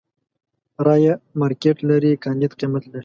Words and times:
رايې 0.85 1.13
مارکېټ 1.41 1.77
لري، 1.89 2.11
کانديد 2.23 2.51
قيمت 2.59 2.83
لري. 2.91 2.99